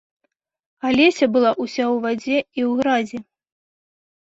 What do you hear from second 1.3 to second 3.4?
была ўся ў вадзе і ў гразі.